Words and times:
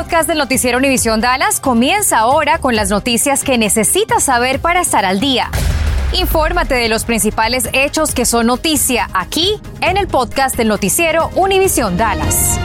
podcast 0.00 0.26
del 0.26 0.38
noticiero 0.38 0.78
Univisión 0.78 1.20
Dallas 1.20 1.60
comienza 1.60 2.20
ahora 2.20 2.56
con 2.56 2.74
las 2.74 2.88
noticias 2.88 3.44
que 3.44 3.58
necesitas 3.58 4.22
saber 4.22 4.58
para 4.58 4.80
estar 4.80 5.04
al 5.04 5.20
día. 5.20 5.50
Infórmate 6.14 6.74
de 6.74 6.88
los 6.88 7.04
principales 7.04 7.68
hechos 7.74 8.14
que 8.14 8.24
son 8.24 8.46
noticia 8.46 9.10
aquí 9.12 9.60
en 9.82 9.98
el 9.98 10.06
podcast 10.06 10.56
del 10.56 10.68
noticiero 10.68 11.28
Univisión 11.34 11.98
Dallas. 11.98 12.58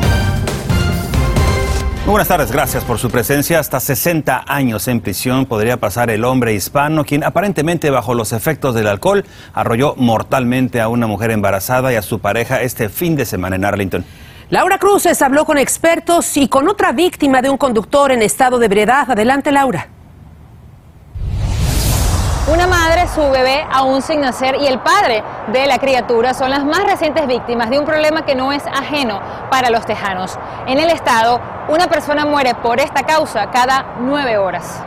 Muy 2.05 2.11
buenas 2.11 2.29
tardes, 2.29 2.53
gracias 2.53 2.85
por 2.85 2.99
su 2.99 3.09
presencia. 3.09 3.59
Hasta 3.59 3.81
60 3.81 4.45
años 4.47 4.87
en 4.87 5.01
prisión 5.01 5.45
podría 5.45 5.75
pasar 5.75 6.11
el 6.11 6.23
hombre 6.23 6.53
hispano, 6.53 7.03
quien 7.03 7.25
aparentemente 7.25 7.89
bajo 7.89 8.13
los 8.13 8.31
efectos 8.31 8.75
del 8.75 8.87
alcohol 8.87 9.25
arrolló 9.53 9.95
mortalmente 9.97 10.79
a 10.79 10.87
una 10.87 11.05
mujer 11.05 11.31
embarazada 11.31 11.91
y 11.91 11.97
a 11.97 12.01
su 12.01 12.19
pareja 12.19 12.61
este 12.61 12.87
fin 12.87 13.17
de 13.17 13.25
semana 13.25 13.57
en 13.57 13.65
Arlington. 13.65 14.05
Laura 14.49 14.77
Cruces 14.77 15.19
habló 15.23 15.43
con 15.43 15.57
expertos 15.57 16.37
y 16.37 16.47
con 16.47 16.67
otra 16.67 16.91
víctima 16.91 17.41
de 17.41 17.49
un 17.49 17.57
conductor 17.57 18.11
en 18.11 18.21
estado 18.21 18.59
de 18.59 18.67
ebriedad. 18.67 19.09
Adelante, 19.09 19.51
Laura. 19.51 19.87
Una 22.53 22.67
madre, 22.67 23.07
su 23.07 23.21
bebé 23.31 23.65
aún 23.71 24.03
sin 24.03 24.21
nacer 24.21 24.55
y 24.61 24.67
el 24.67 24.77
padre 24.79 25.23
de 25.51 25.65
la 25.65 25.79
criatura 25.79 26.35
son 26.35 26.51
las 26.51 26.63
más 26.63 26.83
recientes 26.83 27.25
víctimas 27.25 27.71
de 27.71 27.79
un 27.79 27.85
problema 27.85 28.23
que 28.23 28.35
no 28.35 28.53
es 28.53 28.63
ajeno 28.67 29.19
para 29.49 29.71
los 29.71 29.83
tejanos. 29.83 30.37
En 30.67 30.77
el 30.77 30.91
estado, 30.91 31.41
una 31.67 31.87
persona 31.87 32.23
muere 32.23 32.53
por 32.53 32.79
esta 32.79 33.01
causa 33.01 33.49
cada 33.49 33.95
nueve 33.99 34.37
horas. 34.37 34.79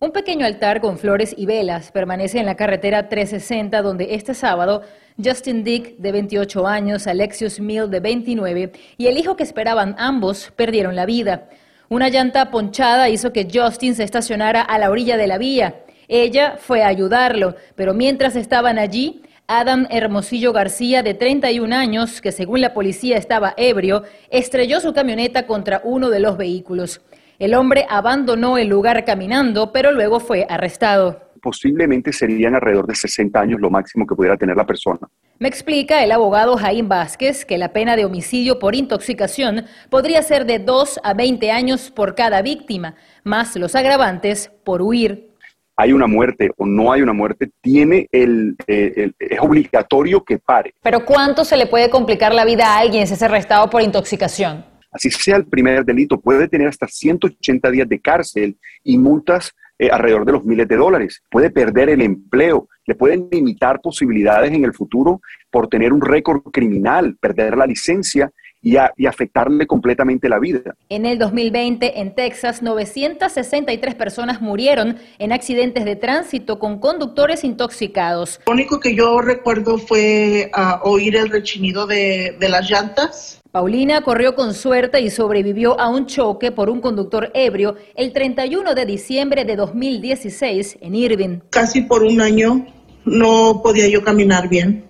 Un 0.00 0.10
pequeño 0.10 0.44
altar 0.44 0.80
con 0.80 0.98
flores 0.98 1.32
y 1.36 1.46
velas 1.46 1.92
permanece 1.92 2.40
en 2.40 2.46
la 2.46 2.56
carretera 2.56 3.08
360 3.08 3.80
donde 3.80 4.16
este 4.16 4.34
sábado 4.34 4.82
Justin 5.22 5.62
Dick, 5.62 5.96
de 5.98 6.10
28 6.10 6.66
años, 6.66 7.06
Alexius 7.06 7.60
Mill, 7.60 7.88
de 7.88 8.00
29, 8.00 8.72
y 8.98 9.06
el 9.06 9.16
hijo 9.16 9.36
que 9.36 9.44
esperaban 9.44 9.94
ambos 9.96 10.52
perdieron 10.56 10.96
la 10.96 11.06
vida. 11.06 11.48
Una 11.88 12.08
llanta 12.08 12.50
ponchada 12.50 13.08
hizo 13.08 13.32
que 13.32 13.48
Justin 13.52 13.94
se 13.94 14.02
estacionara 14.02 14.60
a 14.60 14.78
la 14.78 14.90
orilla 14.90 15.16
de 15.16 15.28
la 15.28 15.38
vía. 15.38 15.82
Ella 16.08 16.56
fue 16.58 16.82
a 16.82 16.88
ayudarlo, 16.88 17.54
pero 17.76 17.94
mientras 17.94 18.34
estaban 18.34 18.78
allí, 18.78 19.22
Adam 19.46 19.86
Hermosillo 19.90 20.52
García, 20.52 21.04
de 21.04 21.14
31 21.14 21.76
años, 21.76 22.20
que 22.20 22.32
según 22.32 22.60
la 22.60 22.74
policía 22.74 23.16
estaba 23.16 23.54
ebrio, 23.56 24.02
estrelló 24.30 24.80
su 24.80 24.92
camioneta 24.92 25.46
contra 25.46 25.80
uno 25.84 26.10
de 26.10 26.18
los 26.18 26.36
vehículos. 26.36 27.02
El 27.38 27.54
hombre 27.54 27.86
abandonó 27.88 28.58
el 28.58 28.68
lugar 28.68 29.04
caminando, 29.04 29.70
pero 29.70 29.92
luego 29.92 30.18
fue 30.18 30.46
arrestado. 30.48 31.20
Posiblemente 31.44 32.10
serían 32.10 32.54
alrededor 32.54 32.86
de 32.86 32.94
60 32.94 33.38
años 33.38 33.60
lo 33.60 33.68
máximo 33.68 34.06
que 34.06 34.14
pudiera 34.14 34.38
tener 34.38 34.56
la 34.56 34.64
persona. 34.64 35.00
Me 35.38 35.46
explica 35.46 36.02
el 36.02 36.10
abogado 36.10 36.56
Jaime 36.56 36.88
Vázquez 36.88 37.44
que 37.44 37.58
la 37.58 37.74
pena 37.74 37.96
de 37.96 38.06
homicidio 38.06 38.58
por 38.58 38.74
intoxicación 38.74 39.66
podría 39.90 40.22
ser 40.22 40.46
de 40.46 40.58
2 40.58 41.00
a 41.04 41.12
20 41.12 41.50
años 41.50 41.90
por 41.90 42.14
cada 42.14 42.40
víctima, 42.40 42.94
más 43.24 43.54
los 43.56 43.74
agravantes 43.74 44.50
por 44.64 44.80
huir 44.80 45.34
hay 45.76 45.92
una 45.92 46.06
muerte 46.06 46.50
o 46.56 46.66
no 46.66 46.92
hay 46.92 47.02
una 47.02 47.12
muerte, 47.12 47.50
tiene 47.60 48.06
el, 48.12 48.54
es 48.68 49.40
obligatorio 49.40 50.22
que 50.22 50.38
pare. 50.38 50.72
Pero 50.80 51.04
¿cuánto 51.04 51.44
se 51.44 51.56
le 51.56 51.66
puede 51.66 51.90
complicar 51.90 52.32
la 52.32 52.44
vida 52.44 52.66
a 52.68 52.78
alguien 52.78 53.06
si 53.08 53.14
es 53.14 53.22
arrestado 53.22 53.68
por 53.70 53.82
intoxicación? 53.82 54.64
Así 54.92 55.10
sea 55.10 55.36
el 55.36 55.46
primer 55.46 55.84
delito, 55.84 56.20
puede 56.20 56.46
tener 56.46 56.68
hasta 56.68 56.86
180 56.86 57.70
días 57.72 57.88
de 57.88 57.98
cárcel 57.98 58.56
y 58.84 58.96
multas 58.96 59.52
eh, 59.78 59.88
alrededor 59.90 60.24
de 60.24 60.32
los 60.32 60.44
miles 60.44 60.68
de 60.68 60.76
dólares. 60.76 61.22
Puede 61.30 61.50
perder 61.50 61.88
el 61.88 62.02
empleo, 62.02 62.68
le 62.86 62.94
pueden 62.94 63.28
limitar 63.30 63.80
posibilidades 63.80 64.52
en 64.52 64.64
el 64.64 64.72
futuro 64.72 65.20
por 65.50 65.68
tener 65.68 65.92
un 65.92 66.00
récord 66.00 66.42
criminal, 66.52 67.16
perder 67.20 67.56
la 67.56 67.66
licencia 67.66 68.30
y, 68.64 69.06
afectarle 69.06 69.66
completamente 69.66 70.28
la 70.28 70.38
vida. 70.38 70.74
En 70.88 71.04
el 71.04 71.18
2020, 71.18 72.00
en 72.00 72.14
Texas, 72.14 72.62
963 72.62 73.94
personas 73.94 74.40
murieron 74.40 74.96
en 75.18 75.32
accidentes 75.32 75.84
de 75.84 75.96
tránsito 75.96 76.58
con 76.58 76.78
conductores 76.80 77.44
intoxicados. 77.44 78.40
Lo 78.46 78.52
único 78.54 78.80
que 78.80 78.94
yo 78.94 79.20
recuerdo 79.20 79.76
fue 79.78 80.50
ah, 80.54 80.80
oír 80.82 81.14
el 81.16 81.28
rechinido 81.28 81.86
de, 81.86 82.36
de 82.40 82.48
las 82.48 82.68
llantas. 82.70 83.40
Paulina 83.52 84.00
corrió 84.00 84.34
con 84.34 84.54
suerte 84.54 85.00
y 85.00 85.10
sobrevivió 85.10 85.78
a 85.78 85.88
un 85.88 86.06
choque 86.06 86.50
por 86.50 86.70
un 86.70 86.80
conductor 86.80 87.30
ebrio 87.34 87.76
el 87.94 88.12
31 88.12 88.74
de 88.74 88.86
diciembre 88.86 89.44
de 89.44 89.54
2016 89.54 90.78
en 90.80 90.94
Irving. 90.94 91.38
Casi 91.50 91.82
por 91.82 92.02
un 92.02 92.20
año 92.20 92.66
no 93.04 93.60
podía 93.62 93.86
yo 93.88 94.02
caminar 94.02 94.48
bien. 94.48 94.84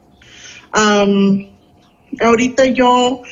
ahorita 2.21 2.67
yo 2.67 3.23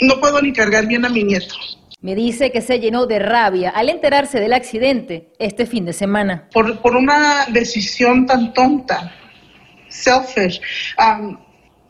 no 0.00 0.20
puedo 0.20 0.40
ni 0.42 0.52
cargar 0.52 0.86
bien 0.86 1.04
a 1.04 1.08
mi 1.08 1.24
nieto. 1.24 1.54
Me 2.00 2.16
dice 2.16 2.50
que 2.50 2.60
se 2.60 2.80
llenó 2.80 3.06
de 3.06 3.20
rabia 3.20 3.70
al 3.70 3.88
enterarse 3.88 4.40
del 4.40 4.52
accidente 4.52 5.32
este 5.38 5.66
fin 5.66 5.84
de 5.84 5.92
semana. 5.92 6.48
Por, 6.52 6.80
por 6.80 6.96
una 6.96 7.46
decisión 7.46 8.26
tan 8.26 8.52
tonta, 8.52 9.14
selfish, 9.88 10.60
um, 10.98 11.38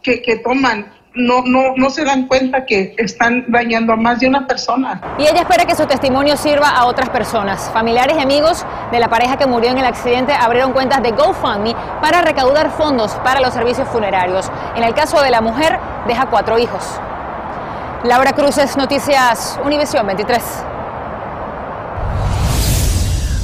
que, 0.02 0.20
que 0.20 0.36
toman 0.36 0.92
no, 1.14 1.42
no, 1.42 1.74
no 1.76 1.90
se 1.90 2.04
dan 2.04 2.26
cuenta 2.26 2.64
que 2.64 2.94
están 2.96 3.44
dañando 3.48 3.92
a 3.92 3.96
más 3.96 4.20
de 4.20 4.28
una 4.28 4.46
persona. 4.46 5.00
Y 5.18 5.22
ella 5.22 5.40
espera 5.40 5.64
que 5.64 5.74
su 5.74 5.86
testimonio 5.86 6.36
sirva 6.36 6.68
a 6.70 6.86
otras 6.86 7.10
personas. 7.10 7.70
Familiares 7.72 8.16
y 8.18 8.22
amigos 8.22 8.64
de 8.90 8.98
la 8.98 9.08
pareja 9.08 9.36
que 9.36 9.46
murió 9.46 9.70
en 9.70 9.78
el 9.78 9.84
accidente 9.84 10.32
abrieron 10.32 10.72
cuentas 10.72 11.02
de 11.02 11.10
GoFundMe 11.12 11.74
para 12.00 12.22
recaudar 12.22 12.70
fondos 12.70 13.12
para 13.24 13.40
los 13.40 13.52
servicios 13.52 13.88
funerarios. 13.88 14.50
En 14.74 14.84
el 14.84 14.94
caso 14.94 15.20
de 15.20 15.30
la 15.30 15.40
mujer, 15.40 15.78
deja 16.06 16.26
cuatro 16.26 16.58
hijos. 16.58 17.00
Laura 18.04 18.32
Cruces, 18.32 18.76
Noticias 18.76 19.58
Univisión 19.64 20.06
23. 20.06 20.42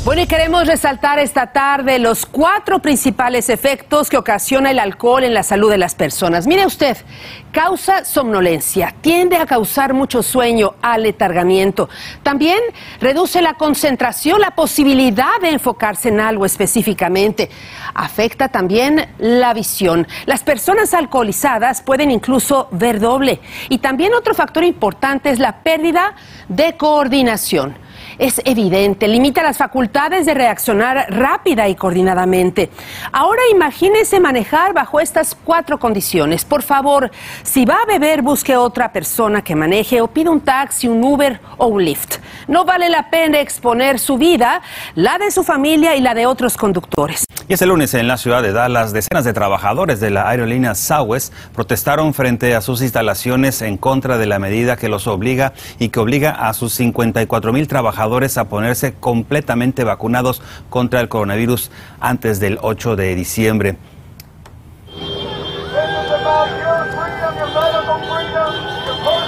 Bueno, 0.08 0.22
y 0.22 0.26
queremos 0.26 0.66
resaltar 0.66 1.18
esta 1.18 1.48
tarde 1.48 1.98
los 1.98 2.24
cuatro 2.24 2.78
principales 2.78 3.50
efectos 3.50 4.08
que 4.08 4.16
ocasiona 4.16 4.70
el 4.70 4.78
alcohol 4.78 5.22
en 5.22 5.34
la 5.34 5.42
salud 5.42 5.70
de 5.70 5.76
las 5.76 5.94
personas. 5.94 6.46
Mire 6.46 6.64
usted, 6.64 6.96
causa 7.52 8.06
somnolencia, 8.06 8.94
tiende 9.02 9.36
a 9.36 9.44
causar 9.44 9.92
mucho 9.92 10.22
sueño, 10.22 10.76
aletargamiento. 10.80 11.90
También 12.22 12.58
reduce 13.00 13.42
la 13.42 13.52
concentración, 13.52 14.40
la 14.40 14.52
posibilidad 14.52 15.38
de 15.42 15.50
enfocarse 15.50 16.08
en 16.08 16.20
algo 16.20 16.46
específicamente. 16.46 17.50
Afecta 17.92 18.48
también 18.48 19.10
la 19.18 19.52
visión. 19.52 20.08
Las 20.24 20.42
personas 20.42 20.94
alcoholizadas 20.94 21.82
pueden 21.82 22.10
incluso 22.10 22.68
ver 22.70 22.98
doble. 22.98 23.40
Y 23.68 23.76
también 23.76 24.14
otro 24.14 24.32
factor 24.32 24.64
importante 24.64 25.28
es 25.28 25.38
la 25.38 25.62
pérdida 25.62 26.14
de 26.48 26.78
coordinación 26.78 27.87
es 28.18 28.40
evidente, 28.44 29.06
limita 29.06 29.42
las 29.42 29.56
facultades 29.56 30.26
de 30.26 30.34
reaccionar 30.34 31.06
rápida 31.10 31.68
y 31.68 31.76
coordinadamente. 31.76 32.70
Ahora 33.12 33.42
imagínese 33.52 34.18
manejar 34.18 34.74
bajo 34.74 34.98
estas 34.98 35.36
cuatro 35.36 35.78
condiciones. 35.78 36.44
Por 36.44 36.62
favor, 36.62 37.10
si 37.44 37.64
va 37.64 37.76
a 37.82 37.86
beber, 37.86 38.22
busque 38.22 38.56
otra 38.56 38.92
persona 38.92 39.42
que 39.42 39.54
maneje 39.54 40.00
o 40.00 40.08
pida 40.08 40.30
un 40.30 40.40
taxi, 40.40 40.88
un 40.88 41.02
Uber 41.04 41.40
o 41.58 41.66
un 41.66 41.84
Lyft. 41.84 42.16
No 42.48 42.64
vale 42.64 42.88
la 42.88 43.08
pena 43.08 43.40
exponer 43.40 43.98
su 43.98 44.18
vida, 44.18 44.62
la 44.96 45.18
de 45.18 45.30
su 45.30 45.44
familia 45.44 45.94
y 45.94 46.00
la 46.00 46.14
de 46.14 46.26
otros 46.26 46.56
conductores. 46.56 47.24
Y 47.48 47.52
este 47.52 47.66
lunes 47.66 47.94
en 47.94 48.08
la 48.08 48.18
ciudad 48.18 48.42
de 48.42 48.52
Dallas, 48.52 48.92
decenas 48.92 49.24
de 49.24 49.32
trabajadores 49.32 50.00
de 50.00 50.10
la 50.10 50.28
aerolínea 50.28 50.74
Southwest 50.74 51.32
protestaron 51.54 52.12
frente 52.12 52.54
a 52.54 52.60
sus 52.60 52.82
instalaciones 52.82 53.62
en 53.62 53.78
contra 53.78 54.18
de 54.18 54.26
la 54.26 54.38
medida 54.38 54.76
que 54.76 54.88
los 54.88 55.06
obliga 55.06 55.54
y 55.78 55.88
que 55.88 56.00
obliga 56.00 56.30
a 56.32 56.52
sus 56.52 56.74
54 56.74 57.52
mil 57.52 57.66
trabajadores 57.68 58.07
a 58.08 58.44
ponerse 58.48 58.94
completamente 58.94 59.84
vacunados 59.84 60.42
contra 60.70 61.00
el 61.00 61.08
coronavirus 61.08 61.70
antes 62.00 62.40
del 62.40 62.58
8 62.62 62.96
de 62.96 63.14
diciembre. 63.14 63.76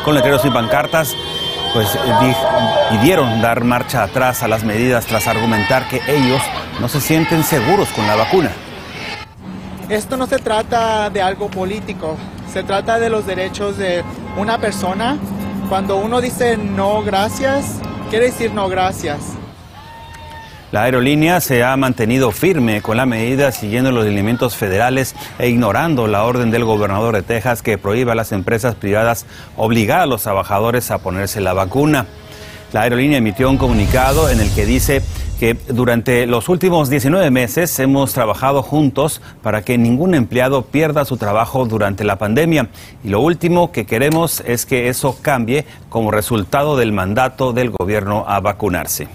Con 0.04 0.14
letreros 0.14 0.44
y 0.44 0.50
pancartas, 0.50 1.14
pues 1.72 1.86
pidieron 2.90 3.40
dar 3.40 3.62
marcha 3.62 4.02
atrás 4.02 4.42
a 4.42 4.48
las 4.48 4.64
medidas 4.64 5.06
tras 5.06 5.26
argumentar 5.28 5.86
que 5.88 6.00
ellos 6.08 6.40
no 6.80 6.88
se 6.88 7.00
sienten 7.00 7.44
seguros 7.44 7.88
con 7.90 8.06
la 8.06 8.16
vacuna. 8.16 8.50
Esto 9.88 10.16
no 10.16 10.26
se 10.26 10.38
trata 10.38 11.10
de 11.10 11.20
algo 11.20 11.48
político, 11.50 12.16
se 12.52 12.62
trata 12.62 12.98
de 12.98 13.10
los 13.10 13.26
derechos 13.26 13.76
de 13.76 14.02
una 14.36 14.58
persona. 14.58 15.18
Cuando 15.68 15.96
uno 15.96 16.20
dice 16.20 16.56
no 16.56 17.02
gracias, 17.02 17.80
quiere 18.10 18.26
decir 18.26 18.52
no 18.52 18.68
gracias. 18.68 19.20
La 20.72 20.82
aerolínea 20.82 21.40
se 21.40 21.64
ha 21.64 21.76
mantenido 21.76 22.30
firme 22.30 22.82
con 22.82 22.96
la 22.96 23.06
medida 23.06 23.50
siguiendo 23.50 23.90
los 23.90 24.04
lineamientos 24.04 24.56
federales 24.56 25.14
e 25.38 25.48
ignorando 25.48 26.06
la 26.06 26.24
orden 26.24 26.50
del 26.50 26.64
gobernador 26.64 27.14
de 27.14 27.22
Texas 27.22 27.62
que 27.62 27.78
prohíbe 27.78 28.12
a 28.12 28.14
las 28.14 28.32
empresas 28.32 28.74
privadas 28.74 29.26
obligar 29.56 30.00
a 30.00 30.06
los 30.06 30.22
trabajadores 30.22 30.90
a 30.90 30.98
ponerse 30.98 31.40
la 31.40 31.54
vacuna. 31.54 32.06
La 32.72 32.82
aerolínea 32.82 33.18
emitió 33.18 33.50
un 33.50 33.58
comunicado 33.58 34.28
en 34.28 34.40
el 34.40 34.52
que 34.52 34.64
dice 34.64 35.02
que 35.40 35.56
durante 35.68 36.26
los 36.26 36.50
últimos 36.50 36.90
19 36.90 37.30
meses 37.30 37.78
hemos 37.78 38.12
trabajado 38.12 38.62
juntos 38.62 39.22
para 39.42 39.62
que 39.62 39.78
ningún 39.78 40.14
empleado 40.14 40.66
pierda 40.66 41.06
su 41.06 41.16
trabajo 41.16 41.64
durante 41.64 42.04
la 42.04 42.16
pandemia. 42.16 42.68
Y 43.02 43.08
lo 43.08 43.22
último 43.22 43.72
que 43.72 43.86
queremos 43.86 44.42
es 44.46 44.66
que 44.66 44.90
eso 44.90 45.16
cambie 45.22 45.64
como 45.88 46.10
resultado 46.10 46.76
del 46.76 46.92
mandato 46.92 47.54
del 47.54 47.70
gobierno 47.70 48.26
a 48.28 48.40
vacunarse. 48.40 49.08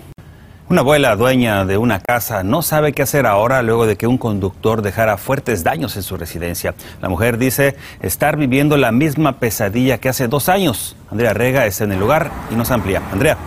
Una 0.67 0.81
abuela 0.81 1.15
dueña 1.15 1.63
de 1.63 1.77
una 1.77 1.99
casa 1.99 2.41
no 2.43 2.63
sabe 2.63 2.93
qué 2.93 3.03
hacer 3.03 3.27
ahora 3.27 3.61
luego 3.61 3.85
de 3.85 3.95
que 3.95 4.07
un 4.07 4.17
conductor 4.17 4.81
dejara 4.81 5.17
fuertes 5.17 5.63
daños 5.63 5.95
en 5.95 6.01
su 6.01 6.17
residencia. 6.17 6.73
La 7.03 7.09
mujer 7.09 7.37
dice 7.37 7.75
estar 8.01 8.35
viviendo 8.35 8.77
la 8.77 8.91
misma 8.91 9.33
pesadilla 9.33 9.99
que 9.99 10.09
hace 10.09 10.27
dos 10.27 10.49
años. 10.49 10.95
Andrea 11.11 11.35
Rega 11.35 11.67
está 11.67 11.83
en 11.83 11.91
el 11.91 11.99
lugar 11.99 12.31
y 12.49 12.55
nos 12.55 12.71
amplía. 12.71 13.03
Andrea. 13.11 13.37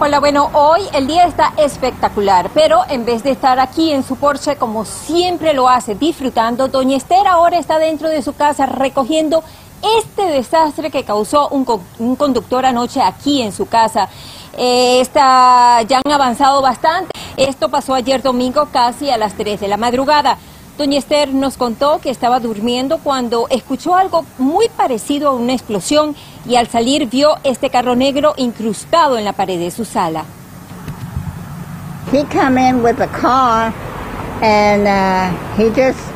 Hola, 0.00 0.18
bueno, 0.18 0.50
hoy 0.54 0.80
el 0.92 1.06
día 1.06 1.24
está 1.24 1.52
espectacular, 1.56 2.50
pero 2.52 2.80
en 2.88 3.04
vez 3.04 3.22
de 3.22 3.30
estar 3.30 3.60
aquí 3.60 3.92
en 3.92 4.02
su 4.02 4.16
Porsche 4.16 4.56
como 4.56 4.84
siempre 4.84 5.54
lo 5.54 5.68
hace, 5.68 5.94
disfrutando, 5.94 6.66
Doña 6.66 6.96
Esther 6.96 7.28
ahora 7.28 7.58
está 7.58 7.78
dentro 7.78 8.08
de 8.08 8.20
su 8.20 8.34
casa 8.34 8.66
recogiendo 8.66 9.44
este 10.00 10.26
desastre 10.26 10.90
que 10.90 11.04
causó 11.04 11.48
un, 11.50 11.64
conductor 12.16 12.66
anoche 12.66 13.00
aquí 13.00 13.40
en 13.40 13.52
su 13.52 13.66
casa. 13.66 14.08
Eh, 14.58 14.98
está, 15.00 15.80
ya 15.82 16.00
han 16.04 16.12
avanzado 16.12 16.60
bastante. 16.60 17.12
Esto 17.36 17.68
pasó 17.68 17.94
ayer 17.94 18.20
domingo 18.20 18.66
casi 18.72 19.10
a 19.10 19.16
las 19.16 19.34
3 19.34 19.60
de 19.60 19.68
la 19.68 19.76
madrugada. 19.76 20.38
Doña 20.76 20.98
Esther 20.98 21.32
nos 21.32 21.56
contó 21.56 22.00
que 22.00 22.10
estaba 22.10 22.40
durmiendo 22.40 22.98
cuando 22.98 23.46
escuchó 23.48 23.94
algo 23.94 24.24
muy 24.38 24.68
parecido 24.70 25.28
a 25.28 25.34
una 25.34 25.52
explosión 25.52 26.16
y 26.46 26.56
al 26.56 26.68
salir 26.68 27.08
vio 27.08 27.36
este 27.44 27.70
carro 27.70 27.96
negro 27.96 28.34
incrustado 28.36 29.18
en 29.18 29.24
la 29.24 29.32
pared 29.32 29.58
de 29.58 29.70
su 29.70 29.84
sala. 29.84 30.24
He 32.12 32.24
come 32.24 32.58
in 32.58 32.82
with 32.82 33.00
a 33.00 33.08
car 33.08 33.72
and 34.42 34.86
uh, 34.86 35.56
he 35.56 35.70
just 35.70 36.14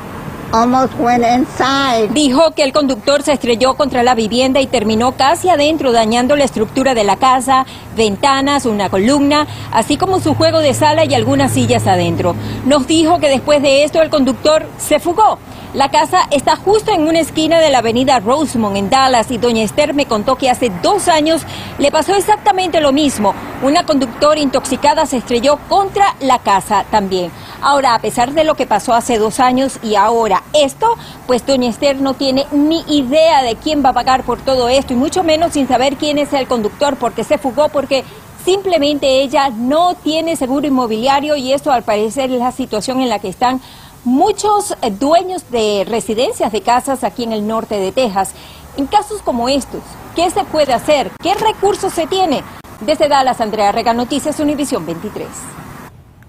Dijo 2.14 2.52
que 2.52 2.62
el 2.62 2.72
conductor 2.72 3.22
se 3.22 3.32
estrelló 3.32 3.74
contra 3.74 4.02
la 4.02 4.14
vivienda 4.14 4.60
y 4.60 4.66
terminó 4.66 5.12
casi 5.12 5.50
adentro, 5.50 5.92
dañando 5.92 6.36
la 6.36 6.44
estructura 6.44 6.94
de 6.94 7.04
la 7.04 7.16
casa, 7.16 7.66
ventanas, 7.94 8.64
una 8.64 8.88
columna, 8.88 9.46
así 9.72 9.98
como 9.98 10.20
su 10.20 10.34
juego 10.34 10.60
de 10.60 10.72
sala 10.72 11.04
y 11.04 11.14
algunas 11.14 11.52
sillas 11.52 11.86
adentro. 11.86 12.34
Nos 12.64 12.86
dijo 12.86 13.18
que 13.18 13.28
después 13.28 13.60
de 13.60 13.84
esto 13.84 14.00
el 14.00 14.08
conductor 14.08 14.66
se 14.78 15.00
fugó. 15.00 15.38
La 15.74 15.90
casa 15.90 16.26
está 16.30 16.56
justo 16.56 16.92
en 16.92 17.02
una 17.02 17.20
esquina 17.20 17.60
de 17.60 17.68
la 17.68 17.78
avenida 17.78 18.20
Rosemont 18.20 18.74
en 18.74 18.88
Dallas 18.88 19.30
y 19.30 19.36
doña 19.36 19.62
Esther 19.62 19.92
me 19.92 20.06
contó 20.06 20.36
que 20.36 20.48
hace 20.48 20.72
dos 20.82 21.08
años 21.08 21.42
le 21.78 21.90
pasó 21.90 22.14
exactamente 22.14 22.80
lo 22.80 22.90
mismo. 22.90 23.34
Una 23.62 23.84
conductora 23.84 24.40
intoxicada 24.40 25.04
se 25.04 25.18
estrelló 25.18 25.58
contra 25.68 26.16
la 26.20 26.38
casa 26.38 26.86
también. 26.90 27.30
Ahora, 27.60 27.94
a 27.94 27.98
pesar 27.98 28.32
de 28.32 28.44
lo 28.44 28.54
que 28.54 28.66
pasó 28.66 28.94
hace 28.94 29.18
dos 29.18 29.40
años 29.40 29.78
y 29.82 29.94
ahora 29.94 30.42
esto, 30.54 30.96
pues 31.26 31.44
doña 31.44 31.68
Esther 31.68 32.00
no 32.00 32.14
tiene 32.14 32.46
ni 32.50 32.80
idea 32.88 33.42
de 33.42 33.56
quién 33.56 33.84
va 33.84 33.90
a 33.90 33.94
pagar 33.94 34.22
por 34.22 34.40
todo 34.40 34.70
esto 34.70 34.94
y 34.94 34.96
mucho 34.96 35.22
menos 35.22 35.52
sin 35.52 35.68
saber 35.68 35.96
quién 35.96 36.16
es 36.16 36.32
el 36.32 36.48
conductor 36.48 36.96
porque 36.96 37.24
se 37.24 37.36
fugó 37.36 37.68
porque 37.68 38.04
simplemente 38.42 39.20
ella 39.20 39.50
no 39.50 39.94
tiene 39.94 40.34
seguro 40.34 40.66
inmobiliario 40.66 41.36
y 41.36 41.52
esto 41.52 41.70
al 41.70 41.82
parecer 41.82 42.32
es 42.32 42.38
la 42.38 42.52
situación 42.52 43.00
en 43.02 43.10
la 43.10 43.18
que 43.18 43.28
están 43.28 43.60
muchos 44.08 44.74
eh, 44.82 44.90
dueños 44.90 45.50
de 45.50 45.84
residencias 45.86 46.50
de 46.50 46.62
casas 46.62 47.04
aquí 47.04 47.24
en 47.24 47.32
el 47.32 47.46
norte 47.46 47.78
de 47.78 47.92
Texas. 47.92 48.32
En 48.76 48.86
casos 48.86 49.22
como 49.22 49.48
estos, 49.48 49.82
¿qué 50.16 50.30
se 50.30 50.44
puede 50.44 50.72
hacer? 50.72 51.10
¿Qué 51.22 51.34
recursos 51.34 51.92
se 51.92 52.06
tiene? 52.06 52.42
Desde 52.80 53.08
Dallas, 53.08 53.40
Andrea 53.40 53.72
Rega, 53.72 53.92
Noticias 53.92 54.40
Univisión 54.40 54.86
23. 54.86 55.26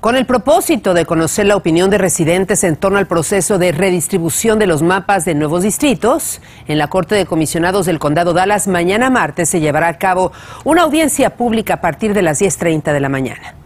Con 0.01 0.15
el 0.15 0.25
propósito 0.25 0.93
de 0.93 1.05
conocer 1.05 1.45
la 1.45 1.57
opinión 1.57 1.89
de 1.89 1.97
residentes 1.97 2.63
en 2.63 2.77
torno 2.77 2.97
al 2.97 3.07
proceso 3.07 3.57
de 3.57 3.71
redistribución 3.71 4.57
de 4.57 4.65
los 4.65 4.81
mapas 4.81 5.25
de 5.25 5.35
nuevos 5.35 5.63
distritos, 5.63 6.41
en 6.67 6.77
la 6.77 6.87
Corte 6.87 7.15
de 7.15 7.25
Comisionados 7.25 7.85
del 7.85 7.99
Condado 7.99 8.33
Dallas 8.33 8.67
mañana 8.67 9.09
martes 9.09 9.49
se 9.49 9.59
llevará 9.59 9.89
a 9.89 9.97
cabo 9.97 10.31
una 10.63 10.83
audiencia 10.83 11.35
pública 11.35 11.75
a 11.75 11.81
partir 11.81 12.13
de 12.13 12.21
las 12.21 12.41
10.30 12.41 12.93
de 12.93 12.99
la 12.99 13.09
mañana. 13.09 13.58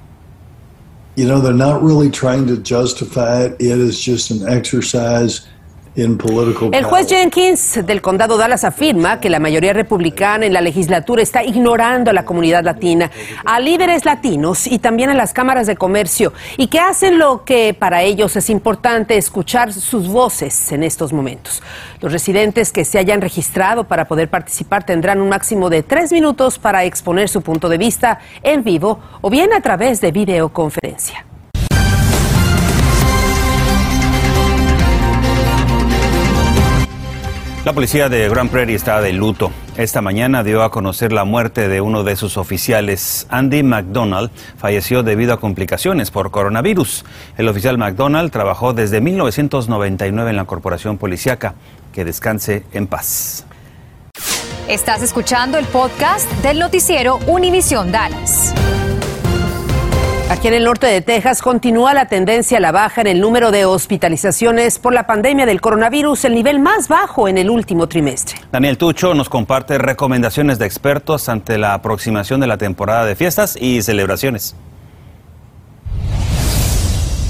You 1.16 1.28
know, 1.28 1.40
they're 1.40 1.54
not 1.54 1.82
really 1.82 2.10
trying 2.10 2.48
to 2.48 2.58
justify 2.58 3.44
it. 3.44 3.54
It 3.54 3.80
is 3.80 4.00
just 4.00 4.32
an 4.32 4.48
exercise 4.48 5.48
El 5.96 6.84
juez 6.86 7.08
Jenkins 7.08 7.86
del 7.86 8.02
condado 8.02 8.36
Dallas 8.36 8.64
afirma 8.64 9.20
que 9.20 9.30
la 9.30 9.40
mayoría 9.40 9.74
republicana 9.74 10.48
en 10.48 10.54
la 10.54 10.62
legislatura 10.62 11.22
está 11.22 11.44
ignorando 11.44 12.10
a 12.10 12.14
la 12.14 12.26
comunidad 12.26 12.64
latina, 12.64 13.12
a 13.46 13.60
líderes 13.60 14.04
latinos 14.04 14.66
y 14.66 14.80
también 14.80 15.12
a 15.12 15.14
las 15.14 15.34
cámaras 15.34 15.68
de 15.68 15.76
comercio 15.76 16.34
y 16.58 16.66
que 16.66 16.80
hacen 16.80 17.20
lo 17.20 17.46
que 17.46 17.76
para 17.78 18.02
ellos 18.02 18.36
es 18.36 18.50
importante 18.50 19.18
escuchar 19.18 19.72
sus 19.72 20.08
voces 20.08 20.72
en 20.72 20.82
estos 20.82 21.14
momentos. 21.14 21.62
Los 22.02 22.12
residentes 22.12 22.72
que 22.72 22.86
se 22.86 22.98
hayan 22.98 23.22
registrado 23.22 23.84
para 23.84 24.08
poder 24.08 24.30
participar 24.30 24.86
tendrán 24.86 25.22
un 25.22 25.30
máximo 25.30 25.70
de 25.70 25.84
tres 25.84 26.12
minutos 26.12 26.58
para 26.58 26.86
exponer 26.86 27.30
su 27.30 27.42
punto 27.42 27.70
de 27.70 27.78
vista 27.78 28.20
en 28.42 28.64
vivo 28.64 29.00
o 29.22 29.30
bien 29.30 29.54
a 29.54 29.62
través 29.62 30.02
de 30.02 30.12
videoconferencia. 30.12 31.26
La 37.66 37.72
policía 37.72 38.10
de 38.10 38.28
Grand 38.28 38.50
Prairie 38.50 38.76
está 38.76 39.00
de 39.00 39.14
luto. 39.14 39.50
Esta 39.78 40.02
mañana 40.02 40.44
dio 40.44 40.64
a 40.64 40.70
conocer 40.70 41.14
la 41.14 41.24
muerte 41.24 41.70
de 41.70 41.80
uno 41.80 42.04
de 42.04 42.18
sus 42.18 42.36
oficiales. 42.36 43.26
Andy 43.30 43.64
McDonald 43.64 44.32
falleció 44.58 45.02
debido 45.02 45.32
a 45.32 45.40
complicaciones 45.40 46.12
por 46.12 46.30
coronavirus. 46.30 47.06
El 47.38 47.48
oficial 47.48 47.78
McDonald 47.78 48.32
trabajó 48.32 48.74
desde 48.74 49.00
1999 49.00 50.30
en 50.30 50.36
la 50.36 50.44
corporación 50.44 50.98
policíaca. 50.98 51.56
Que 51.94 52.04
descanse 52.04 52.66
en 52.74 52.88
paz. 52.88 53.46
Estás 54.68 55.02
escuchando 55.02 55.58
el 55.58 55.66
podcast 55.66 56.30
del 56.42 56.60
noticiero 56.60 57.20
Univisión 57.28 57.94
Dallas. 57.94 58.54
Aquí 60.34 60.48
en 60.48 60.56
el 60.56 60.64
norte 60.64 60.88
de 60.88 61.02
Texas 61.02 61.44
continúa 61.44 61.94
la 61.94 62.08
tendencia 62.08 62.58
a 62.58 62.60
la 62.60 62.72
baja 62.72 63.02
en 63.02 63.06
el 63.06 63.22
número 63.22 63.52
de 63.52 63.66
hospitalizaciones 63.66 64.80
por 64.80 64.92
la 64.92 65.06
pandemia 65.06 65.46
del 65.46 65.62
coronavirus, 65.62 66.26
el 66.26 66.34
nivel 66.34 66.60
más 66.60 66.88
bajo 66.88 67.28
en 67.28 67.38
el 67.38 67.52
último 67.52 67.88
trimestre. 67.88 68.40
Daniel 68.52 68.80
Tucho 68.80 69.14
nos 69.14 69.30
comparte 69.30 69.78
recomendaciones 69.78 70.58
de 70.58 70.66
expertos 70.66 71.30
ante 71.30 71.60
la 71.60 71.76
aproximación 71.76 72.40
de 72.40 72.48
la 72.48 72.58
temporada 72.58 73.06
de 73.06 73.16
fiestas 73.16 73.56
y 73.62 73.84
celebraciones. 73.84 74.56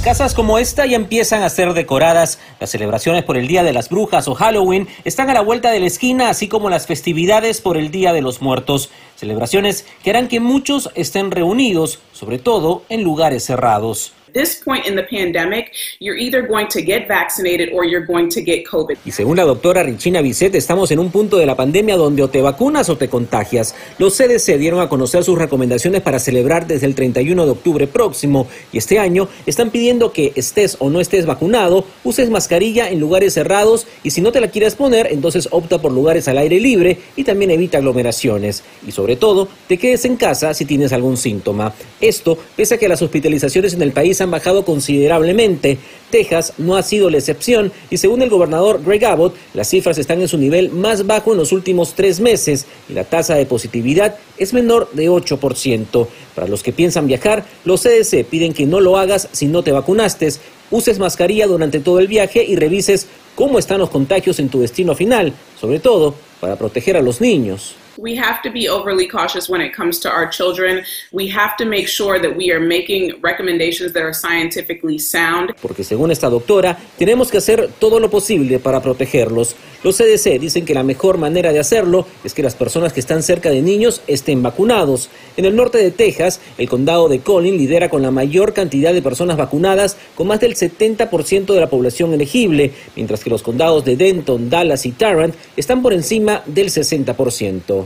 Casas 0.04 0.34
como 0.34 0.58
esta 0.58 0.86
ya 0.86 0.98
empiezan 0.98 1.44
a 1.44 1.50
ser 1.50 1.74
decoradas. 1.74 2.38
Las 2.60 2.70
celebraciones 2.70 3.24
por 3.24 3.38
el 3.38 3.48
Día 3.48 3.64
de 3.64 3.72
las 3.72 3.88
Brujas 3.88 4.28
o 4.28 4.36
Halloween 4.36 4.88
están 5.06 5.30
a 5.30 5.34
la 5.34 5.40
vuelta 5.40 5.72
de 5.72 5.80
la 5.80 5.88
esquina, 5.88 6.30
así 6.30 6.50
como 6.50 6.70
las 6.70 6.88
festividades 6.88 7.62
por 7.62 7.78
el 7.78 7.90
Día 7.90 8.12
de 8.12 8.22
los 8.22 8.42
Muertos. 8.42 8.92
Celebraciones 9.16 9.86
que 10.04 10.10
harán 10.10 10.28
que 10.28 10.40
muchos 10.40 10.90
estén 10.96 11.32
reunidos, 11.32 12.00
sobre 12.12 12.40
todo 12.40 12.84
en 12.90 13.04
lugares 13.04 13.44
cerrados 13.46 14.14
this 14.34 14.62
point 14.64 14.86
in 14.86 14.96
the 14.96 15.04
pandemic, 15.04 15.74
you're 16.00 16.18
either 16.18 16.46
going 16.46 16.68
to 16.68 16.82
get 16.82 17.08
vaccinated 17.08 17.70
or 17.74 17.86
you're 17.86 18.06
going 18.06 18.30
to 18.30 18.42
get 18.42 18.66
COVID. 18.66 18.98
Y 19.06 19.12
según 19.12 19.38
la 19.38 19.44
doctora 19.44 19.84
Richina 19.84 20.22
Bisset, 20.22 20.56
estamos 20.56 20.92
en 20.92 21.00
un 21.00 21.12
punto 21.12 21.38
de 21.38 21.46
la 21.46 21.56
pandemia 21.56 21.96
donde 21.96 22.24
o 22.24 22.30
te 22.30 22.42
vacunas 22.42 22.90
o 22.90 22.98
te 22.98 23.08
contagias. 23.08 23.76
Los 23.98 24.18
CDC 24.18 24.58
dieron 24.58 24.80
a 24.80 24.90
conocer 24.90 25.24
sus 25.24 25.38
recomendaciones 25.38 26.02
para 26.02 26.20
celebrar 26.20 26.68
desde 26.68 26.88
el 26.88 26.96
31 26.96 27.46
de 27.46 27.52
octubre 27.52 27.88
próximo 27.88 28.48
y 28.72 28.78
este 28.78 29.00
año 29.00 29.30
están 29.46 29.70
pidiendo 29.70 30.12
que 30.12 30.34
estés 30.36 30.78
o 30.80 30.90
no 30.90 31.00
estés 31.00 31.26
vacunado, 31.26 31.86
uses 32.04 32.30
mascarilla 32.30 32.90
en 32.90 33.00
lugares 33.00 33.34
cerrados 33.34 33.88
y 34.04 34.12
si 34.12 34.22
no 34.22 34.32
te 34.32 34.42
la 34.42 34.50
quieres 34.50 34.76
poner, 34.76 35.08
entonces 35.12 35.48
opta 35.52 35.82
por 35.82 35.92
lugares 35.92 36.28
al 36.28 36.38
aire 36.38 36.60
libre 36.60 36.98
y 37.16 37.24
también 37.24 37.52
evita 37.52 37.78
aglomeraciones. 37.78 38.64
Y 38.88 38.92
sobre 38.92 39.16
todo, 39.16 39.48
te 39.68 39.78
quedes 39.78 40.06
en 40.06 40.16
casa 40.16 40.54
si 40.54 40.66
tienes 40.66 40.94
algún 40.94 41.18
síntoma. 41.18 41.74
Esto 42.02 42.38
pese 42.56 42.76
a 42.76 42.78
que 42.78 42.88
las 42.88 43.02
hospitalizaciones 43.02 43.74
en 43.74 43.82
el 43.82 43.92
país 43.92 44.22
han 44.24 44.32
bajado 44.32 44.66
considerablemente. 44.66 45.78
Texas 46.10 46.54
no 46.58 46.76
ha 46.76 46.84
sido 46.84 47.10
la 47.10 47.18
excepción 47.18 47.72
y 47.90 47.98
según 47.98 48.22
el 48.22 48.30
gobernador 48.30 48.82
Greg 48.84 49.06
Abbott, 49.06 49.36
las 49.54 49.70
cifras 49.70 49.98
están 49.98 50.22
en 50.22 50.28
su 50.28 50.38
nivel 50.38 50.70
más 50.70 51.08
bajo 51.08 51.32
en 51.32 51.38
los 51.38 51.52
últimos 51.52 51.94
tres 51.96 52.20
meses 52.20 52.66
y 52.88 52.94
la 52.94 53.04
tasa 53.04 53.36
de 53.36 53.46
positividad 53.46 54.16
es 54.38 54.54
menor 54.54 54.90
de 54.94 55.10
8%. 55.10 56.08
Para 56.36 56.48
los 56.48 56.62
que 56.64 56.72
piensan 56.72 57.08
viajar, 57.08 57.46
los 57.66 57.82
CDC 57.82 58.26
piden 58.26 58.54
que 58.54 58.66
no 58.66 58.80
lo 58.80 58.98
hagas 58.98 59.28
si 59.32 59.48
no 59.48 59.64
te 59.64 59.72
vacunaste, 59.72 60.30
uses 60.72 61.00
mascarilla 61.00 61.48
durante 61.48 61.80
todo 61.80 62.00
el 62.00 62.08
viaje 62.08 62.44
y 62.44 62.56
revises 62.56 63.08
cómo 63.36 63.60
están 63.60 63.80
los 63.80 63.90
contagios 63.90 64.40
en 64.40 64.50
tu 64.50 64.62
destino 64.62 64.96
final, 64.96 65.34
sobre 65.60 65.80
todo 65.80 66.16
para 66.40 66.56
proteger 66.58 66.98
a 66.98 67.02
los 67.02 67.22
niños. 67.22 67.76
We 67.98 68.16
have 68.18 68.42
to 68.42 68.52
be 68.52 68.68
overly 68.68 69.08
cautious 69.08 69.48
when 69.48 69.62
it 69.62 69.72
comes 69.76 70.00
to 70.00 70.10
our 70.10 70.28
children. 70.28 70.84
We 71.12 71.30
have 71.30 71.56
to 71.58 71.66
make 71.66 71.88
sure 71.88 72.20
that 72.20 72.36
we 72.36 72.52
are 72.52 72.60
making 72.60 73.22
recommendations 73.22 73.94
that 73.94 74.02
are 74.02 74.14
scientifically 74.14 74.98
sound. 74.98 75.54
Porque 75.62 75.84
según 75.84 76.12
esta 76.12 76.30
doctora, 76.30 76.78
tenemos 76.98 77.30
que 77.30 77.38
hacer 77.38 77.70
todo 77.80 78.00
lo 78.00 78.10
posible 78.10 78.58
para 78.58 78.82
protegerlos. 78.82 79.56
Los 79.84 79.98
CDC 79.98 80.40
dicen 80.40 80.66
que 80.66 80.74
la 80.74 80.84
mejor 80.84 81.18
manera 81.18 81.52
de 81.52 81.60
hacerlo 81.60 82.08
es 82.24 82.34
que 82.34 82.42
las 82.42 82.56
personas 82.56 82.94
que 82.94 83.00
están 83.00 83.22
cerca 83.22 83.50
de 83.50 83.62
niños 83.62 84.02
estén 84.08 84.42
vacunados. 84.42 85.10
En 85.38 85.46
el 85.46 85.56
norte 85.56 85.78
de 85.78 85.92
Texas, 85.92 86.40
el 86.58 86.70
condado 86.70 87.10
de 87.10 87.20
Collin 87.20 87.58
lidera 87.58 87.90
con 87.90 88.02
la 88.02 88.10
mayor 88.10 88.54
cantidad 88.54 88.94
de 88.94 89.02
personas 89.02 89.38
vacunadas, 89.38 89.98
con 90.16 90.28
más 90.28 90.40
del 90.40 90.56
70% 90.56 91.54
de 91.54 91.60
la 91.60 91.70
población 91.70 92.14
elegible, 92.14 92.72
mientras 92.96 93.24
que 93.24 93.30
los 93.30 93.44
condados 93.44 93.84
de 93.86 93.98
Denton, 93.98 94.50
Dallas 94.50 94.86
y 94.86 94.94
Tarrant 94.94 95.36
están 95.58 95.82
por 95.82 95.94
encima 95.94 96.42
del 96.46 96.70
60%. 96.70 97.83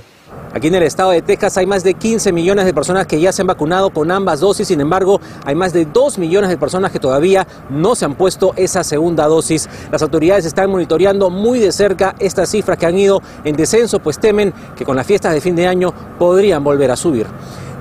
Aquí 0.54 0.68
en 0.68 0.76
el 0.76 0.84
estado 0.84 1.12
de 1.12 1.22
Texas 1.22 1.58
hay 1.58 1.66
más 1.66 1.84
de 1.84 1.94
15 1.94 2.32
millones 2.32 2.66
de 2.66 2.74
personas 2.74 3.06
que 3.06 3.20
ya 3.20 3.32
se 3.32 3.42
han 3.42 3.48
vacunado 3.48 3.92
con 3.92 4.10
ambas 4.12 4.40
dosis, 4.40 4.68
sin 4.68 4.82
embargo 4.82 5.22
hay 5.46 5.54
más 5.56 5.72
de 5.72 5.86
2 5.86 6.18
millones 6.18 6.50
de 6.50 6.58
personas 6.58 6.92
que 6.92 7.00
todavía 7.00 7.46
no 7.70 7.96
se 7.96 8.06
han 8.06 8.16
puesto 8.16 8.54
esa 8.56 8.84
segunda 8.84 9.28
dosis. 9.28 9.70
Las 9.92 10.02
autoridades 10.02 10.46
están 10.46 10.72
monitoreando 10.72 11.30
muy 11.30 11.60
de 11.60 11.72
cerca 11.72 12.16
estas 12.18 12.50
cifras 12.50 12.78
que 12.78 12.86
han 12.86 12.98
ido 12.98 13.22
en 13.44 13.56
descenso, 13.56 14.00
pues 14.00 14.20
temen 14.20 14.54
que 14.76 14.86
con 14.86 14.96
las 14.96 15.06
fiestas 15.06 15.34
de 15.34 15.42
fin 15.42 15.56
de 15.56 15.68
año 15.68 15.94
podrían 16.18 16.64
volver 16.64 16.92
a 16.92 16.96
subir. 16.96 17.28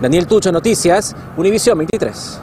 Daniel 0.03 0.27
Tucho, 0.27 0.53
Noticias, 0.53 1.17
Univisión 1.37 1.79
23. 1.79 2.41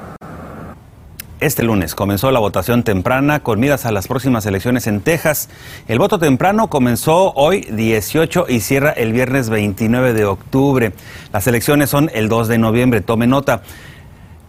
Este 1.43 1.61
lunes 1.61 1.93
comenzó 1.93 2.31
la 2.31 2.39
votación 2.39 2.83
temprana 2.83 3.41
con 3.41 3.59
miras 3.59 3.85
a 3.85 3.91
las 3.91 4.07
próximas 4.07 4.45
elecciones 4.45 4.87
en 4.87 5.01
Texas. 5.01 5.49
El 5.89 5.99
voto 5.99 6.17
temprano 6.17 6.69
comenzó 6.69 7.33
hoy 7.33 7.67
18 7.69 8.45
y 8.47 8.61
cierra 8.61 8.91
el 8.91 9.11
viernes 9.11 9.49
29 9.49 10.13
de 10.13 10.23
octubre. 10.23 10.93
Las 11.33 11.45
elecciones 11.45 11.89
son 11.89 12.09
el 12.13 12.29
2 12.29 12.47
de 12.47 12.59
noviembre. 12.59 13.01
Tome 13.01 13.27
nota. 13.27 13.61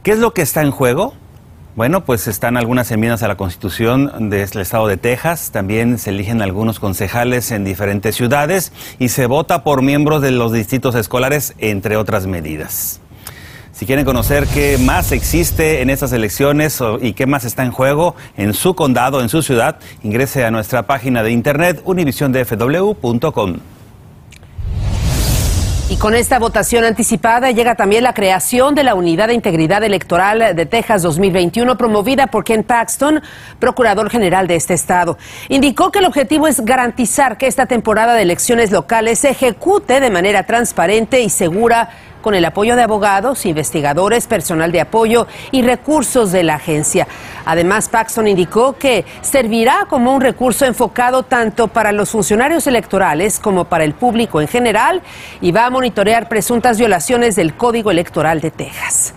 ¿Qué 0.04 0.12
es 0.12 0.20
lo 0.20 0.34
que 0.34 0.42
está 0.42 0.62
en 0.62 0.70
juego? 0.70 1.14
Bueno, 1.74 2.04
pues 2.04 2.28
están 2.28 2.56
algunas 2.56 2.92
enmiendas 2.92 3.24
a 3.24 3.28
la 3.28 3.36
Constitución 3.36 4.30
del 4.30 4.60
Estado 4.60 4.86
de 4.86 4.96
Texas, 4.96 5.50
también 5.50 5.98
se 5.98 6.10
eligen 6.10 6.42
algunos 6.42 6.78
concejales 6.78 7.50
en 7.50 7.64
diferentes 7.64 8.14
ciudades 8.14 8.72
y 9.00 9.08
se 9.08 9.26
vota 9.26 9.64
por 9.64 9.82
miembros 9.82 10.22
de 10.22 10.30
los 10.30 10.52
distritos 10.52 10.94
escolares, 10.94 11.54
entre 11.58 11.96
otras 11.96 12.28
medidas. 12.28 13.00
Si 13.74 13.86
quieren 13.86 14.04
conocer 14.04 14.46
qué 14.46 14.78
más 14.78 15.10
existe 15.10 15.82
en 15.82 15.90
estas 15.90 16.12
elecciones 16.12 16.78
y 17.00 17.12
qué 17.12 17.26
más 17.26 17.44
está 17.44 17.64
en 17.64 17.72
juego 17.72 18.14
en 18.36 18.54
su 18.54 18.76
condado, 18.76 19.20
en 19.20 19.28
su 19.28 19.42
ciudad, 19.42 19.78
ingrese 20.04 20.44
a 20.44 20.52
nuestra 20.52 20.84
página 20.84 21.24
de 21.24 21.32
internet 21.32 21.82
univisiondfw.com. 21.84 23.56
Y 25.90 25.96
con 25.96 26.14
esta 26.14 26.38
votación 26.38 26.84
anticipada 26.84 27.50
llega 27.50 27.74
también 27.74 28.04
la 28.04 28.14
creación 28.14 28.76
de 28.76 28.84
la 28.84 28.94
Unidad 28.94 29.28
de 29.28 29.34
Integridad 29.34 29.82
Electoral 29.82 30.54
de 30.54 30.66
Texas 30.66 31.02
2021 31.02 31.76
promovida 31.76 32.28
por 32.28 32.44
Ken 32.44 32.62
Paxton, 32.62 33.22
procurador 33.58 34.08
general 34.08 34.46
de 34.46 34.54
este 34.54 34.74
estado. 34.74 35.18
Indicó 35.48 35.90
que 35.90 35.98
el 35.98 36.06
objetivo 36.06 36.46
es 36.46 36.64
garantizar 36.64 37.38
que 37.38 37.48
esta 37.48 37.66
temporada 37.66 38.14
de 38.14 38.22
elecciones 38.22 38.70
locales 38.70 39.18
se 39.18 39.30
ejecute 39.30 39.98
de 39.98 40.10
manera 40.10 40.46
transparente 40.46 41.20
y 41.20 41.28
segura 41.28 41.90
con 42.24 42.34
el 42.34 42.46
apoyo 42.46 42.74
de 42.74 42.82
abogados, 42.82 43.44
investigadores, 43.44 44.26
personal 44.26 44.72
de 44.72 44.80
apoyo 44.80 45.26
y 45.50 45.60
recursos 45.60 46.32
de 46.32 46.42
la 46.42 46.54
agencia. 46.54 47.06
Además, 47.44 47.90
Paxton 47.90 48.26
indicó 48.26 48.78
que 48.78 49.04
servirá 49.20 49.86
como 49.90 50.14
un 50.14 50.22
recurso 50.22 50.64
enfocado 50.64 51.24
tanto 51.24 51.68
para 51.68 51.92
los 51.92 52.08
funcionarios 52.08 52.66
electorales 52.66 53.38
como 53.38 53.66
para 53.66 53.84
el 53.84 53.92
público 53.92 54.40
en 54.40 54.48
general 54.48 55.02
y 55.42 55.52
va 55.52 55.66
a 55.66 55.70
monitorear 55.70 56.30
presuntas 56.30 56.78
violaciones 56.78 57.36
del 57.36 57.54
Código 57.56 57.90
Electoral 57.90 58.40
de 58.40 58.50
Texas. 58.50 59.12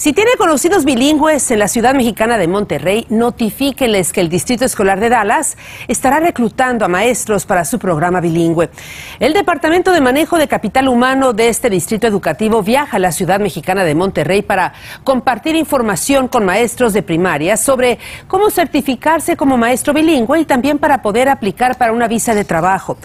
Si 0.00 0.14
tiene 0.14 0.30
conocidos 0.38 0.86
bilingües 0.86 1.50
en 1.50 1.58
la 1.58 1.68
ciudad 1.68 1.94
mexicana 1.94 2.38
de 2.38 2.48
Monterrey, 2.48 3.04
notifíquenles 3.10 4.14
que 4.14 4.22
el 4.22 4.30
Distrito 4.30 4.64
Escolar 4.64 4.98
de 4.98 5.10
Dallas 5.10 5.58
estará 5.88 6.20
reclutando 6.20 6.86
a 6.86 6.88
maestros 6.88 7.44
para 7.44 7.66
su 7.66 7.78
programa 7.78 8.22
bilingüe. 8.22 8.70
El 9.18 9.34
Departamento 9.34 9.92
de 9.92 10.00
Manejo 10.00 10.38
de 10.38 10.48
Capital 10.48 10.88
Humano 10.88 11.34
de 11.34 11.50
este 11.50 11.68
distrito 11.68 12.06
educativo 12.06 12.62
viaja 12.62 12.96
a 12.96 12.98
la 13.00 13.12
ciudad 13.12 13.40
mexicana 13.40 13.84
de 13.84 13.94
Monterrey 13.94 14.40
para 14.40 14.72
compartir 15.04 15.54
información 15.54 16.28
con 16.28 16.46
maestros 16.46 16.94
de 16.94 17.02
primaria 17.02 17.58
sobre 17.58 17.98
cómo 18.26 18.48
certificarse 18.48 19.36
como 19.36 19.58
maestro 19.58 19.92
bilingüe 19.92 20.40
y 20.40 20.44
también 20.46 20.78
para 20.78 21.02
poder 21.02 21.28
aplicar 21.28 21.76
para 21.76 21.92
una 21.92 22.08
visa 22.08 22.34
de 22.34 22.46
trabajo. 22.46 22.96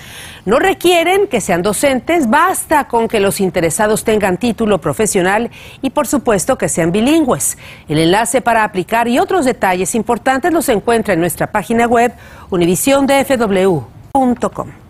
No 0.46 0.60
requieren 0.60 1.28
que 1.28 1.42
sean 1.42 1.62
docentes, 1.62 2.30
basta 2.30 2.88
con 2.88 3.10
que 3.10 3.20
los 3.20 3.42
interesados 3.42 4.06
tengan 4.06 4.38
título 4.38 4.80
profesional 4.80 5.50
y 5.82 5.90
por 5.90 6.08
supuesto 6.08 6.58
que 6.58 6.70
bilingües. 6.92 7.58
El 7.88 8.00
enlace 8.00 8.42
para 8.42 8.64
aplicar 8.64 9.08
y 9.08 9.20
otros 9.20 9.46
detalles 9.46 9.94
importantes 9.96 10.52
los 10.52 10.68
encuentra 10.70 11.14
en 11.14 11.20
nuestra 11.20 11.52
página 11.52 11.86
web 11.88 12.14
univisiondfw.com. 12.50 14.86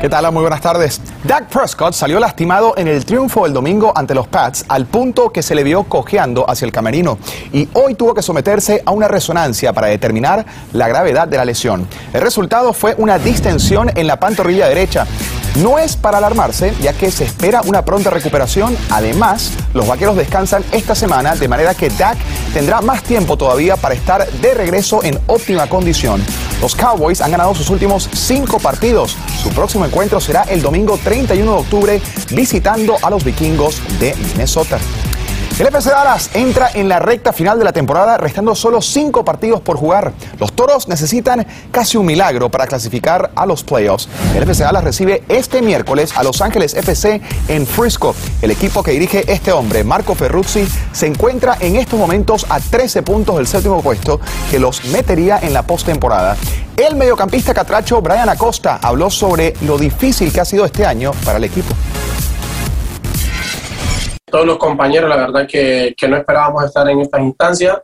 ¿Qué 0.00 0.10
tal? 0.10 0.30
Muy 0.30 0.42
buenas 0.42 0.60
tardes. 0.60 1.00
Dak 1.24 1.48
Prescott 1.48 1.94
salió 1.94 2.20
lastimado 2.20 2.74
en 2.76 2.86
el 2.86 3.06
triunfo 3.06 3.44
del 3.44 3.54
domingo 3.54 3.94
ante 3.96 4.14
los 4.14 4.28
Pats 4.28 4.66
al 4.68 4.84
punto 4.84 5.30
que 5.30 5.42
se 5.42 5.54
le 5.54 5.64
vio 5.64 5.84
cojeando 5.84 6.48
hacia 6.48 6.66
el 6.66 6.70
camerino 6.70 7.18
y 7.50 7.66
hoy 7.72 7.94
tuvo 7.94 8.12
que 8.12 8.20
someterse 8.20 8.82
a 8.84 8.90
una 8.90 9.08
resonancia 9.08 9.72
para 9.72 9.86
determinar 9.86 10.44
la 10.74 10.86
gravedad 10.86 11.26
de 11.26 11.38
la 11.38 11.46
lesión. 11.46 11.88
El 12.12 12.20
resultado 12.20 12.74
fue 12.74 12.94
una 12.98 13.18
distensión 13.18 13.90
en 13.94 14.06
la 14.06 14.20
pantorrilla 14.20 14.68
derecha. 14.68 15.06
No 15.62 15.78
es 15.78 15.96
para 15.96 16.18
alarmarse, 16.18 16.74
ya 16.82 16.92
que 16.92 17.10
se 17.10 17.24
espera 17.24 17.62
una 17.64 17.84
pronta 17.84 18.10
recuperación. 18.10 18.76
Además, 18.90 19.52
los 19.72 19.86
vaqueros 19.86 20.16
descansan 20.16 20.62
esta 20.70 20.94
semana, 20.94 21.34
de 21.34 21.48
manera 21.48 21.74
que 21.74 21.88
Dak 21.88 22.18
tendrá 22.52 22.82
más 22.82 23.02
tiempo 23.02 23.38
todavía 23.38 23.76
para 23.76 23.94
estar 23.94 24.30
de 24.30 24.54
regreso 24.54 25.02
en 25.02 25.18
óptima 25.26 25.66
condición. 25.66 26.22
Los 26.60 26.74
Cowboys 26.74 27.22
han 27.22 27.30
ganado 27.30 27.54
sus 27.54 27.70
últimos 27.70 28.08
cinco 28.12 28.58
partidos. 28.58 29.16
Su 29.42 29.48
próximo 29.50 29.86
encuentro 29.86 30.20
será 30.20 30.42
el 30.42 30.60
domingo 30.60 30.98
31 31.02 31.50
de 31.50 31.58
octubre 31.58 32.02
visitando 32.32 32.96
a 33.02 33.08
los 33.08 33.24
vikingos 33.24 33.80
de 33.98 34.14
Minnesota. 34.16 34.78
El 35.58 35.66
FC 35.68 35.88
Dallas 35.88 36.28
entra 36.34 36.70
en 36.74 36.86
la 36.86 36.98
recta 36.98 37.32
final 37.32 37.58
de 37.58 37.64
la 37.64 37.72
temporada, 37.72 38.18
restando 38.18 38.54
solo 38.54 38.82
cinco 38.82 39.24
partidos 39.24 39.62
por 39.62 39.78
jugar. 39.78 40.12
Los 40.38 40.52
toros 40.52 40.86
necesitan 40.86 41.46
casi 41.70 41.96
un 41.96 42.04
milagro 42.04 42.50
para 42.50 42.66
clasificar 42.66 43.30
a 43.34 43.46
los 43.46 43.64
playoffs. 43.64 44.06
El 44.34 44.42
FC 44.42 44.64
Dallas 44.64 44.84
recibe 44.84 45.22
este 45.30 45.62
miércoles 45.62 46.12
a 46.14 46.22
Los 46.24 46.42
Ángeles 46.42 46.74
FC 46.74 47.22
en 47.48 47.66
Frisco. 47.66 48.14
El 48.42 48.50
equipo 48.50 48.82
que 48.82 48.90
dirige 48.90 49.24
este 49.32 49.50
hombre, 49.50 49.82
Marco 49.82 50.14
Ferruzzi, 50.14 50.68
se 50.92 51.06
encuentra 51.06 51.56
en 51.58 51.76
estos 51.76 51.98
momentos 51.98 52.44
a 52.50 52.60
13 52.60 53.02
puntos 53.02 53.36
del 53.36 53.46
séptimo 53.46 53.80
puesto, 53.80 54.20
que 54.50 54.58
los 54.58 54.84
metería 54.84 55.38
en 55.40 55.54
la 55.54 55.62
postemporada. 55.62 56.36
El 56.76 56.96
mediocampista 56.96 57.54
catracho 57.54 58.02
Brian 58.02 58.28
Acosta 58.28 58.78
habló 58.82 59.08
sobre 59.08 59.54
lo 59.62 59.78
difícil 59.78 60.30
que 60.30 60.42
ha 60.42 60.44
sido 60.44 60.66
este 60.66 60.84
año 60.84 61.12
para 61.24 61.38
el 61.38 61.44
equipo 61.44 61.74
todos 64.26 64.44
los 64.44 64.58
compañeros, 64.58 65.08
la 65.08 65.16
verdad 65.16 65.46
que, 65.46 65.94
que 65.96 66.08
no 66.08 66.16
esperábamos 66.16 66.64
estar 66.64 66.88
en 66.88 67.00
estas 67.00 67.20
instancias. 67.20 67.78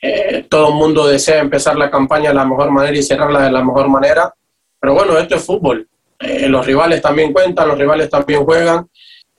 Eh, 0.00 0.46
todo 0.48 0.70
el 0.70 0.74
mundo 0.74 1.06
desea 1.06 1.38
empezar 1.38 1.76
la 1.76 1.90
campaña 1.90 2.30
de 2.30 2.34
la 2.34 2.46
mejor 2.46 2.70
manera 2.70 2.96
y 2.96 3.02
cerrarla 3.02 3.42
de 3.42 3.52
la 3.52 3.62
mejor 3.62 3.88
manera. 3.88 4.34
Pero 4.80 4.94
bueno, 4.94 5.18
esto 5.18 5.36
es 5.36 5.44
fútbol. 5.44 5.86
Eh, 6.18 6.48
los 6.48 6.64
rivales 6.66 7.02
también 7.02 7.32
cuentan, 7.32 7.68
los 7.68 7.78
rivales 7.78 8.08
también 8.08 8.42
juegan. 8.44 8.88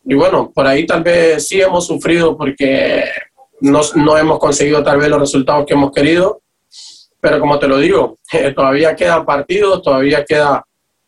Y 0.06 0.14
bueno, 0.14 0.52
por 0.54 0.68
ahí 0.68 0.86
tal 0.86 1.02
vez 1.02 1.48
sí 1.48 1.60
hemos 1.60 1.88
sufrido 1.88 2.38
porque 2.38 3.04
no, 3.62 3.82
no 3.96 4.18
hemos 4.18 4.38
conseguido 4.38 4.84
tal 4.84 5.00
vez 5.00 5.10
los 5.10 5.20
resultados 5.20 5.66
que 5.66 5.74
hemos 5.74 5.92
querido. 5.92 6.42
Pero 7.20 7.40
como 7.40 7.58
te 7.58 7.68
lo 7.68 7.78
digo, 7.80 8.20
eh, 8.32 8.54
todavía 8.54 8.96
quedan 8.96 9.26
partidos, 9.26 9.82
todavía 9.82 10.24
queda 10.24 10.64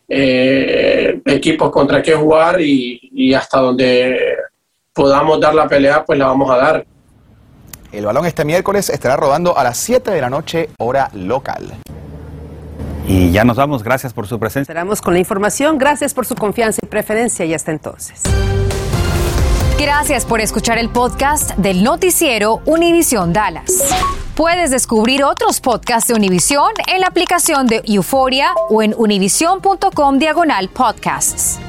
equipos 0.07 1.71
contra 1.71 1.99
qué 2.03 2.13
jugar 2.13 2.61
y, 2.61 3.09
y 3.11 3.33
hasta 3.33 3.59
donde 3.59 4.35
podamos 4.95 5.39
dar 5.39 5.53
la 5.53 5.67
pelea, 5.67 6.03
pues 6.03 6.17
la 6.17 6.25
vamos 6.25 6.49
a 6.49 6.55
dar. 6.55 6.85
El 7.91 8.05
balón 8.05 8.25
este 8.25 8.43
miércoles 8.43 8.89
estará 8.89 9.15
rodando 9.15 9.57
a 9.57 9.63
las 9.63 9.77
7 9.77 10.09
de 10.09 10.21
la 10.21 10.29
noche, 10.29 10.69
hora 10.79 11.09
local. 11.13 11.73
Y 13.07 13.31
ya 13.31 13.43
nos 13.43 13.57
vamos, 13.57 13.83
gracias 13.83 14.13
por 14.13 14.25
su 14.25 14.39
presencia. 14.39 14.71
Esperamos 14.71 15.01
con 15.01 15.13
la 15.13 15.19
información, 15.19 15.77
gracias 15.77 16.13
por 16.13 16.25
su 16.25 16.33
confianza 16.35 16.79
y 16.81 16.87
preferencia 16.87 17.45
y 17.45 17.53
hasta 17.53 17.71
entonces. 17.71 18.23
Gracias 19.77 20.25
por 20.25 20.39
escuchar 20.39 20.77
el 20.77 20.89
podcast 20.89 21.51
del 21.57 21.83
noticiero 21.83 22.61
Univisión 22.65 23.33
Dallas. 23.33 23.93
Puedes 24.33 24.71
descubrir 24.71 25.23
otros 25.23 25.61
podcasts 25.61 26.07
de 26.07 26.15
Univisión 26.15 26.71
en 26.87 27.01
la 27.01 27.07
aplicación 27.07 27.67
de 27.67 27.81
Euforia 27.85 28.53
o 28.69 28.81
en 28.81 28.95
univision.com 28.97 30.17
diagonal 30.17 30.69
podcasts. 30.69 31.59